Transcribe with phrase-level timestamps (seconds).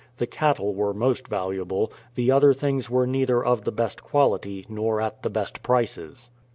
[0.17, 4.99] The cattle were most vahiable; the other things were neither of the best quality nor
[4.99, 6.31] at the best prices.